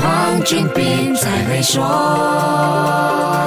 [0.00, 3.39] 黄俊斌才会说。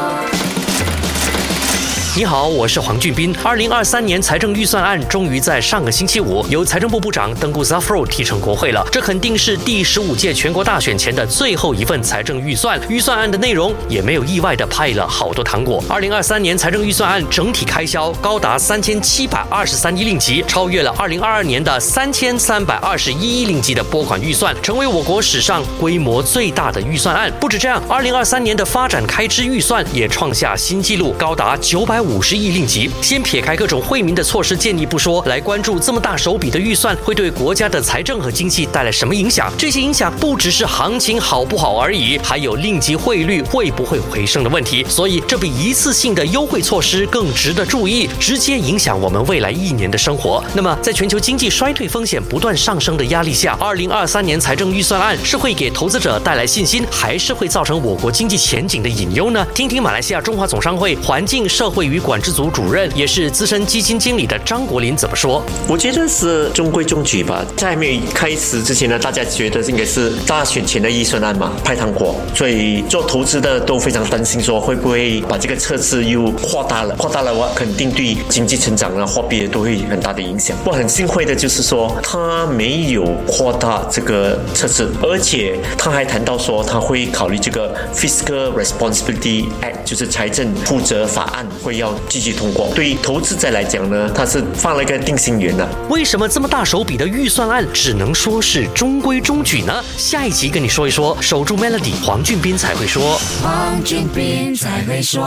[2.16, 3.36] 你好，我是黄俊斌。
[3.42, 8.88] 二零二三年财政预算案终于在上个星期五由财政部部长登古 Zafro 提成国会了。
[8.92, 12.80] 这肯定是第十五届全国大选前的最后一份财政预算。
[12.88, 15.84] 预算案的内容也没有意外的派了好多糖果。
[15.90, 27.34] 二零二三年财政预算案整体开销高达三千七百二十三亿令吉，超越了二零二二年的三千三百二十一亿令吉的拨款预算，成为我国史上规模最大的预算案。
[27.40, 32.03] 不止这样，二零二三年的发展开支预算也创下新纪录，高达九百。
[32.04, 39.52] 五十亿令吉，先撇开各种惠民的措施建议不说，来关注这么大手笔的预算会对国家的财政和经济带来什么影响？
[39.58, 44.86] 这些影响不只是行情好不好而已，还有令吉汇率会不会回升的问题。
[44.90, 50.44] 所以，这比一次性的优惠措施更值得注意，直接影响我们未来一年的生活。
[50.54, 59.46] 那么，在全球经济衰退风险不断上升的压力下，二零二三年财政预算案是会给投资者带来信心，还是会造成我国经济前景的隐忧呢？
[59.54, 61.93] 听听马来西亚中华总商会环境社会。
[61.94, 65.44] 与管制组主任也是资深基金经理的张国林怎么说？
[65.68, 67.46] 我觉得是中规中矩吧。
[67.56, 76.96] 在没有开始之前呢，大家觉得应该是大选前的预算案嘛，派糖果，所以做投资的都非常担心，说会不会把这个测试又扩大了？
[76.96, 80.58] 扩大了的话，肯定对经济成长啊、货币都会很大的影响。
[80.64, 91.83] 不过很幸会的就是说，他没有扩大这个测试，而且他还谈到说，他会考虑这个 Fiscal Responsibility Act，就是财政负责法案会要。
[91.84, 92.72] 要继续通过。
[92.74, 95.68] 对于投资者来讲呢，他是放了一个定心丸的。
[95.90, 99.84] 为什么这么大手笔的预算案只能说是中规中矩呢？
[99.98, 101.18] 下一集跟你说一说。
[101.22, 103.20] 守住 Melody，黄俊斌才会说。
[103.42, 105.22] 黄俊斌才会说。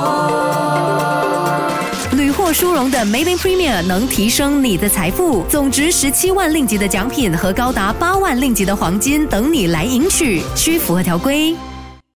[2.13, 11.55] 屡获殊荣的 Maybank Premier 能提升你的财富，总值十七万令吉的奖品和高达八万令吉的黄金等你来赢取，需符合条规。